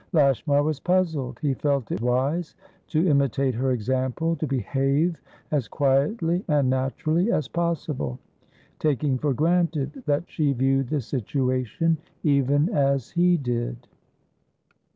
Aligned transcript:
Lashmar 0.13 0.63
was 0.63 0.79
puzzled; 0.79 1.37
he 1.43 1.53
felt 1.53 1.91
it 1.91 2.01
wise 2.01 2.55
to 2.87 3.07
imitate 3.07 3.53
her 3.53 3.69
example, 3.69 4.35
to 4.37 4.47
behave 4.47 5.21
as 5.51 5.67
quietly 5.67 6.43
and 6.47 6.71
naturally 6.71 7.31
as 7.31 7.47
possible, 7.47 8.17
taking 8.79 9.19
for 9.19 9.31
granted 9.35 10.01
that 10.07 10.23
she 10.25 10.53
viewed 10.53 10.89
the 10.89 11.01
situation 11.01 11.99
even 12.23 12.67
as 12.69 13.11
he 13.11 13.37
did. 13.37 13.87